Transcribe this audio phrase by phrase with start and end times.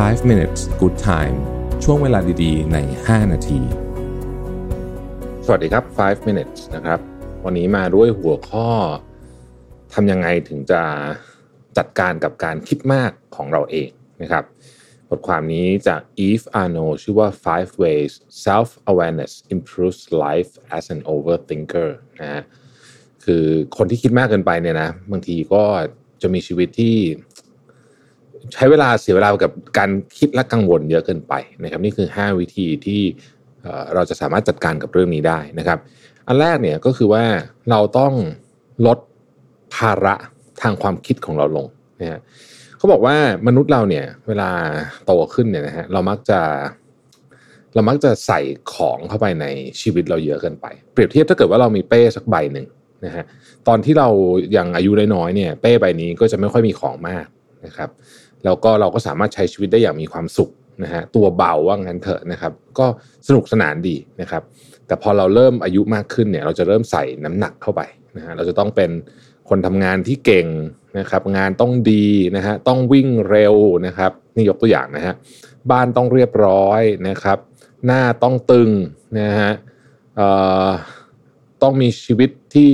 [0.00, 1.36] 5 minutes good time
[1.84, 3.60] ช่วงเวลาดีๆ ใน 5 นาที
[5.44, 7.00] สวัสดีครับ 5 minutes นะครับ
[7.44, 8.68] วันนี้มาด้วยหัวข้อ
[9.94, 10.82] ทำยังไงถึงจะ
[11.78, 13.90] จัดการกับการคิดมากของเราเอง
[14.22, 14.44] นะครับ
[15.08, 18.12] บทความนี้จาก Eve Arno ชื่อว่า five ways
[18.46, 21.90] self awareness improves life as an overthinker
[22.20, 22.42] นะฮะ
[23.24, 23.44] คือ
[23.76, 25.62] คนที่คิดมากเกินไปเนี่ยนะบางทีก็
[26.22, 26.96] จะมีชีวิตที่
[28.54, 33.02] ใช้เวลาเสียเวลากับการคิดและกังวลเยอะเกินไปนะครับ นี่คือ 5 วิธีที่
[33.94, 35.78] เราจะสามารถจัดการกับเรื่องนี้ได้นะครับ
[36.26, 37.24] อันแรกเนี่ยก็คือว่า
[37.70, 38.12] เราต้อง
[38.86, 38.98] ลด
[39.74, 40.14] ภาระ
[40.62, 41.66] ทางความคิดของเราลง
[42.00, 42.20] นะฮะ
[42.76, 43.16] เขาบอกว่า
[43.46, 44.50] มนุษย์เราเนี่ย เวลา
[45.06, 46.40] โตขึ้นเนี่ยนะฮะเรามักจะ
[47.74, 48.40] เรามักจะใส่
[48.74, 49.46] ของเข้าไปใน
[49.80, 52.66] ชีวิตเราเยอะเกินไป เปรียบเทียบถ้าเกิดว่าเรามีเป้สักใบหนึ่ง
[53.04, 53.24] นะฮะ
[53.68, 54.08] ตอนที่เรา
[54.56, 57.26] ยังอายุน้อยๆเนี่ย เป้ใบนี้ก็จะไม่ค่อยมีของมาก
[57.66, 57.90] นะครับ
[58.44, 60.50] แล้วก็เราก็สามารถใช้ชีวิตได้อย่างมีความสุข
[60.82, 62.86] นะฮะตัวเบาว่างั้นเถอะนะครับ ก็
[63.26, 64.42] สนุกสนานดีนะครับ
[64.86, 67.80] แต่พอเราเริ่มอายุมากขึ้นเนี่ยเราจะเริ่มใส่น้ำหนักเข้าไป
[68.16, 68.90] นะฮะเราจะต้องเป็น
[69.48, 70.46] คนทำงานที่เก่ง
[70.98, 73.54] นะครับงานต้องดีนะฮะต้องวิ่งเร็ว
[73.86, 75.14] นะครับนี่ยกตัวอย่างนะฮะ
[75.70, 77.38] บ้านต้องเรียบร้อยนะครับ
[77.86, 78.70] หน้าต้องตึง
[79.20, 79.52] นะฮะ
[81.62, 82.72] ต้องมีชีวิตที่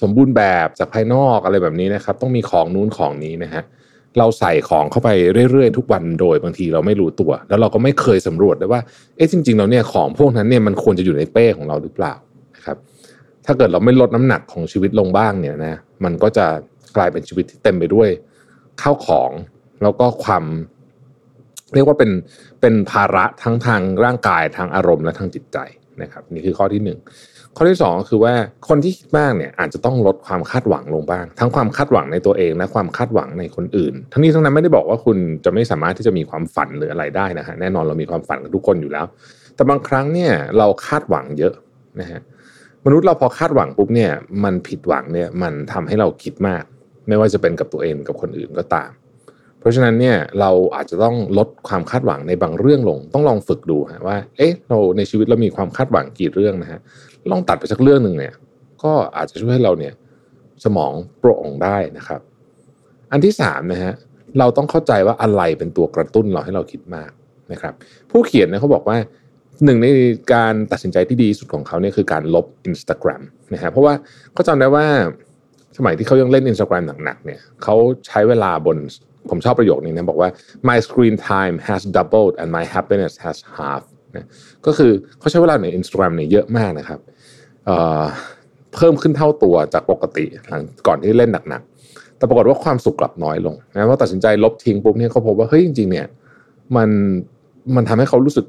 [0.00, 5.08] สมบูรณ์แบบจากภายนอกอะไรแบบนี้นะครับ ต้องมีของนู้นของนี้นะฮะเเราใส่ของเข้าไป
[5.50, 8.80] เรื่อยๆ ทุกวันโดยบางทีเราไม่รู้ตัว แล้วเราก็ไม่เคยสำรวจเลยว่า
[9.16, 12.14] เอ๊ะจริงๆเราเนี่ยของพวกนั้นเนี่ยมันควรจะอยู่ในเป้ของเราหรือเปล่า
[12.56, 12.76] นะครับ
[13.46, 16.46] ถ้าเกิดเราไม่ลดน้ำหนักของชีวิตลงบ้างเนี่ยนะมันก็จะ
[16.96, 18.08] กลายเป็นชีวิตที่เต็มไปด้วย
[18.82, 19.30] ข้าวของ
[19.82, 20.44] แล้วก็ความ
[21.74, 22.10] เรียกว่าเป็น
[22.60, 25.58] เป็นภาระทั้งทางร่างกายทางอารมณ์และทางจิตใจ
[26.02, 26.98] นะครับ นี่คือข้อที่หนึ่ง
[27.56, 28.34] ข้อที่2ก็คือว่า
[28.68, 39.06] คนที่คิดมากเนี่ยอาจจะต้องลดความคาดหวังลงบ้าง ทั้งความคาดหวังในตัวเองและความคาดหวังในคนอื่น ทั้งนี้ทั้งนั้นไม่ได้บอกว่าคุณจะไม่สามารถที่จะมีความฝันหรืออะไรได้นะฮะแน่นอนเรามีความฝันกันทุกคนอยู่แล้ว
[39.54, 41.54] แต่บางครั้งเนี่ยเราคาดหวังเยอะ
[42.00, 42.20] นะฮะ
[42.84, 44.12] มนุษย์เราพอคาดหวังปุ๊บเนี่ย
[44.44, 46.62] มันผิดหวังเนี่ยมันทำให้เราคิดมาก
[47.08, 48.90] ไม่ว่าจะเป็นกับตัวเองกับคนอื่นก็ตาม
[49.66, 56.80] ราะฉะนั้นเนี่ยเราอาจจะต้องลดความคาดหวังในบางเรื่องลง ต้องลองฝึกดูฮะว่า เอ๊ะเราในชีวิตเรามีความคาดหวังกี่เรื่องนะฮะ
[57.30, 58.34] ลองตัดไปสักเรื่องหนึ่งเนี่ย
[58.82, 59.92] ก็อาจจะช่วยให้เราเนี่ย
[60.64, 62.20] สมองโปร่งได้นะครับ
[63.12, 63.92] อันที่สามนะฮะ
[64.38, 67.10] เราต้องเข้าใจว่าอะไรเป็นตัวกระตุ้นเราให้เราคิดมาก
[67.52, 67.74] นะครับ
[68.10, 68.98] ผู้เขียนเนี่ยเขาบอกว่า
[69.64, 69.86] หนึ่งใน
[70.34, 73.22] การตัดสินใจที่ดีสุดของเขาเนี่ยคือการลบ Instagram
[73.54, 73.94] นะฮะเพราะว่า
[74.32, 74.86] เขาจำได้ว่า
[75.76, 78.76] สมัยที่เขายังเล่น Instagram หนักๆเนี่ยเขาใช้เวลาบน
[79.30, 80.28] ผมชอบประโยคนี้นะบอกว่า
[80.68, 84.26] my screen time has doubled and my happiness has halved นะ
[84.66, 87.00] ก็คือเขาใช้เวลาใน Instagram เนี่ยเยอะมากนะครับ
[87.66, 96.06] เเพิ่มขึ้นเท่าตัวจากปกติหลังก่อนที่เล่นหนักๆ แต่ปรากฏว่าความสุขกลับน้อยลงนะเพราตัดสินใจลบทิ้งปุ๊บเนี่ยเขาพบว่าเฮ้ยจริง ๆ เนี่ย
[96.76, 96.88] มัน
[97.76, 98.46] มันทำให้เขารู้สึก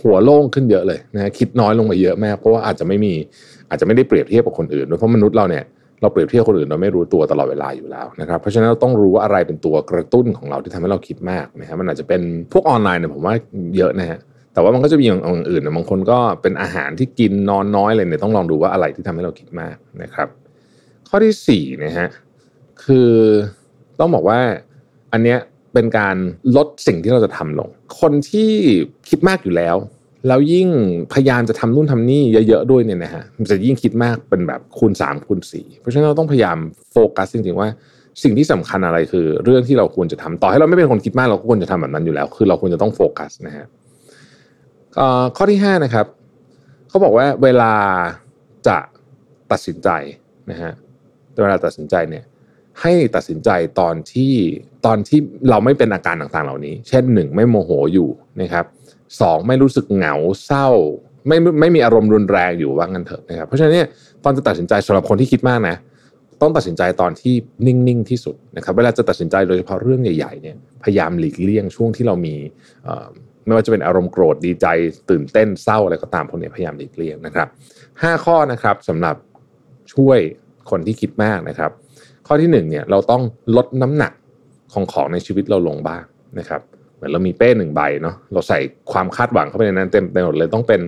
[0.00, 3.12] หัวโล่งขึ้นเยอะเลยนะคิดน้อยลงไปเยอะมากเพราะว่าอาจจะไม่มี
[3.68, 5.64] อาจจะไม่ได้เปรียบเทียบกับคนอื่นเพราะมนุษย์เราเนี่ย
[6.00, 13.34] เราเปรียบเทียบคนอื่นเราไม่รู้ตัวตลอดเวลาอยู่แล้วนะครับ เพราะฉะนั้นเราต้องรู้ว่าอะไรเป็นตัวกระตุ้นของเราที่ทำให้เราคิดมากนะฮะมันอาจจะเป็นพวกออนไลน์เนี่ยผมว่า
[13.76, 14.18] เยอะนะฮะ
[14.52, 20.28] แต่ว่ามันก็จะมีอย่างอื่นนะบางคนก็เป็นอาหารที่กินนอนน้อยอะไรเนี่ยต้องลองดูว่าอะไรที่ทำให้เราคิดมากนะครับ
[21.08, 22.08] ข้อที่สี่นะฮะ
[22.84, 23.10] คือ
[24.00, 24.40] ต้องบอกว่า
[25.12, 25.38] อันเนี้ย
[25.74, 26.16] เป็นการ
[26.56, 27.68] ลดสิ่งที่เราจะทำลง
[28.00, 28.50] คนที่
[29.08, 29.76] คิดมากอยู่แล้ว
[30.26, 30.68] แล้วยิ่ง
[31.12, 36.56] พยายามจะทำนู่นทำนี่เยอะๆด้วยเนี่ยนะฮะมันจะยิ่งคิดมากเป็นแบบคูณ3คูณ4เพราะฉะนั้นเราต้องพยายาม
[36.92, 37.68] โฟกัสจริงๆว่า
[38.22, 43.66] สิ่งที่สำคัญอะไรคือ เรื่องที่เราควรจะทำต่อให้เราไม่เป็นคนคิดมากเราก็ควรจะทำแบบนั้นอยู่แล้ว คือเราควรจะต้องโฟกัสนะฮะ
[45.36, 46.06] ข้อที่5นะครับ
[46.88, 47.72] เขาบอกว่าเวลา
[48.68, 48.78] จะ
[49.52, 49.88] ตัดสินใจ
[50.50, 50.72] นะฮะ
[51.42, 52.24] เวลาตัดสินใจเนี่ย
[52.80, 53.50] ให้ตัดสินใจ
[53.80, 54.34] ตอนที่
[54.86, 55.18] ตอนที่
[55.50, 58.08] เราไม่เป็นอาการต่างๆ เหล่านี้ เช่นหนึ่งไม่โมโหอยู่
[58.40, 58.64] นะครับ
[59.20, 60.68] สองไม่รู้สึกเหงาเศร้า
[61.28, 63.88] ไม่ไม่มีอารมณ์รุนแรงอยู่ว่างั้นเถอะนะครับเพราะฉะนั้นเนี่ย
[64.24, 65.76] ตอนจะตัดสินใจสำหรับคนที่คิดมากนะ
[66.42, 67.34] ต้องตัดสินใจตอนที่
[67.66, 72.36] นิ่งๆที่สุดนะครับเวลาจะตัดสินใจโดยเฉพาะเรื่องใหญ่ๆเนี่ยพยายามหลีกเลี่ยงช่วงที่เรามี
[73.46, 74.66] ไม่ว่าจะเป็นอารมณ์โกรธดีใจ
[75.10, 77.48] ตื่นเต้นเศร้าอะไรก็ตามพวกนี้พยายามหลีกเลี่ยงนะครับ
[78.02, 79.16] ห้าข้อนะครับสำหรับ
[79.94, 80.18] ช่วย
[80.70, 81.70] คนที่คิดมากนะครับ
[82.26, 83.22] ข้อที่หนึ่งเนี่ยเราต้อง
[83.56, 84.12] ลดน้ำหนัก
[84.72, 86.04] ของของในชีวิตเราลงบ้าง
[86.38, 86.60] นะครับ
[86.96, 88.58] เหมือนเรามีเป้หนึ่งใบเนาะเราใส่
[88.92, 90.80] ความคาดหวังเข้าไปในนั้นเต็มไปหมดเลยต้องเป็น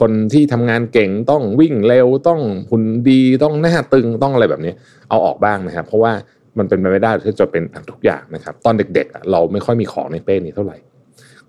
[0.00, 2.40] คนที่ทำงานเก่งต้องวิ่งเร็วต้อง
[2.70, 4.72] หุ่นดีต้องหน้าตึงต้องอะไรแบบนี้
[5.10, 6.12] เอาออกบ้างนะครับ เพราะว่า
[6.58, 10.76] มันเป็นไปไม่ได้ที่จะเป็นทุกอย่างนะครับ ตอนเด็กๆ เราไม่ค่อยมีของในเป้นี้เท่าไหร่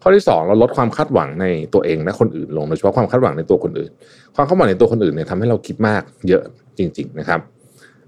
[0.02, 3.92] ข้อที่ 2 เราลดความคาดหวังในตัวเองและคนอื่นลงโดยเฉพาะความคาดหวังในตัวคนอื่น
[4.36, 6.44] ความคาดหวังในตัวคนอื่นเนี่ยทำให้เราคิดมากเยอะ
[6.78, 7.40] จริง ๆนะครับ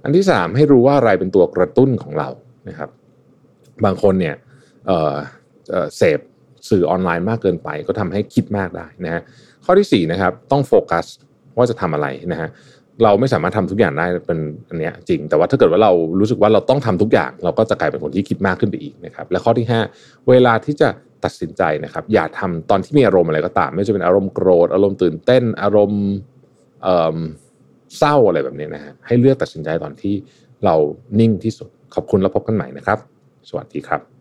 [0.04, 2.30] อันที่ 3 ให้รู้ว่าอะไรเป็นตัวกระตุ้นของเรา
[2.70, 2.90] นะครับ
[3.86, 4.36] บางคนเนี่ย
[5.98, 6.20] เสพ
[6.70, 9.22] สื่อออนไลน์มากเกินไป ก็ทำให้คิดมากได้นะฮะ
[9.66, 11.06] ข้อที่สี่นะครับต้องโฟกัส
[11.58, 12.50] ว่าจะทำอะไรนะฮะ
[13.04, 19.82] เราไม่สามารถทำทุกอย่างได้เป็นอันเนี้ยจริง แต่ว่าถ้าเกิดว่าเรารู้สึกว่าเราต้องทำทุกอย่าง เราก็จะกลายเป็นคนที่คิดมากขึ้นไปอีกนะครับและข้อที่ห้า
[20.30, 20.90] เวลาที่จะ
[21.24, 26.04] ตัดสินใจนะครับ อย่าทำตอนที่มีอารมณ์อะไรก็ตาม ไม่ว่าจะเป็นอารมณ์โกรธอารมณ์ตื่นเต้นอารมณ์
[26.84, 27.18] เอ่อ
[27.98, 30.16] เศร้าอะไรแบบนี้นะฮะให้เลือกตัดสินใจตอนที่
[30.66, 30.76] เรา
[31.20, 33.00] นิ่งที่สุดขอบคุณแล้วพบกันใหม่นะครับ
[33.50, 34.21] สวัสดีครับ